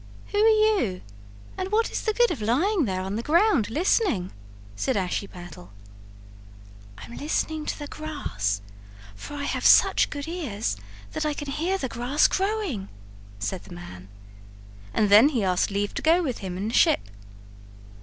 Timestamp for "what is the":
1.71-2.13